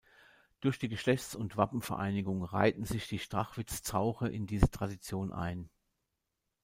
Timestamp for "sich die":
2.85-3.19